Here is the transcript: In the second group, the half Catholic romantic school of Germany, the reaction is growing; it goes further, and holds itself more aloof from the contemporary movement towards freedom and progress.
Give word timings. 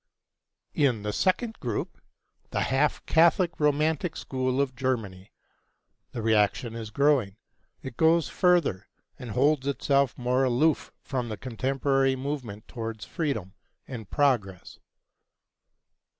In 0.73 1.03
the 1.03 1.13
second 1.13 1.59
group, 1.59 2.01
the 2.49 2.61
half 2.61 3.05
Catholic 3.05 3.59
romantic 3.59 4.17
school 4.17 4.59
of 4.59 4.75
Germany, 4.75 5.31
the 6.11 6.23
reaction 6.23 6.73
is 6.73 6.89
growing; 6.89 7.37
it 7.83 7.97
goes 7.97 8.27
further, 8.27 8.87
and 9.19 9.29
holds 9.29 9.67
itself 9.67 10.17
more 10.17 10.43
aloof 10.43 10.91
from 11.03 11.29
the 11.29 11.37
contemporary 11.37 12.15
movement 12.15 12.67
towards 12.67 13.05
freedom 13.05 13.53
and 13.87 14.09
progress. 14.09 14.79